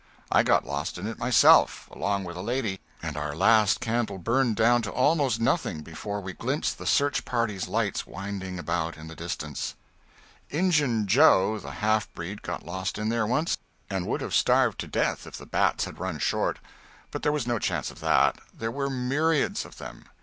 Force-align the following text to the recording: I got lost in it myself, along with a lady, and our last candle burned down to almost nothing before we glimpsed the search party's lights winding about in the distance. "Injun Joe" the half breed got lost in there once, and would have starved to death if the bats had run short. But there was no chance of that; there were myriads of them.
I 0.31 0.41
got 0.41 0.65
lost 0.65 0.97
in 0.97 1.05
it 1.05 1.19
myself, 1.19 1.87
along 1.91 2.23
with 2.23 2.35
a 2.35 2.41
lady, 2.41 2.79
and 3.03 3.15
our 3.15 3.35
last 3.35 3.79
candle 3.79 4.17
burned 4.17 4.55
down 4.55 4.81
to 4.81 4.89
almost 4.91 5.39
nothing 5.39 5.81
before 5.83 6.19
we 6.21 6.33
glimpsed 6.33 6.79
the 6.79 6.87
search 6.87 7.23
party's 7.23 7.67
lights 7.67 8.07
winding 8.07 8.57
about 8.57 8.97
in 8.97 9.09
the 9.09 9.15
distance. 9.15 9.75
"Injun 10.49 11.05
Joe" 11.05 11.59
the 11.59 11.69
half 11.85 12.11
breed 12.15 12.41
got 12.41 12.65
lost 12.65 12.97
in 12.97 13.09
there 13.09 13.27
once, 13.27 13.59
and 13.91 14.07
would 14.07 14.21
have 14.21 14.33
starved 14.33 14.79
to 14.79 14.87
death 14.87 15.27
if 15.27 15.37
the 15.37 15.45
bats 15.45 15.85
had 15.85 15.99
run 15.99 16.17
short. 16.17 16.57
But 17.11 17.21
there 17.21 17.31
was 17.31 17.45
no 17.45 17.59
chance 17.59 17.91
of 17.91 17.99
that; 17.99 18.39
there 18.51 18.71
were 18.71 18.89
myriads 18.89 19.65
of 19.65 19.77
them. 19.77 20.05